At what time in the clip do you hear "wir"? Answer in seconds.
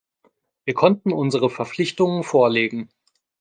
0.65-0.73